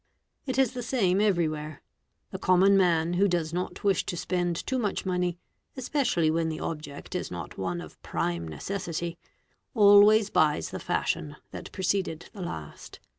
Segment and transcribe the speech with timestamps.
[0.47, 1.83] Iti the same everywhere:
[2.31, 5.37] the common man who does not wish to spend tor much money,
[5.77, 9.19] especially when the object is not one of prime necessity
[9.75, 12.99] always buys the fashion that preceded the last.